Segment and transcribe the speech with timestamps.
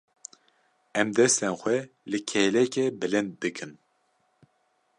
[0.99, 1.77] Em destên xwe
[2.11, 3.71] li kêlekê bilind bikin.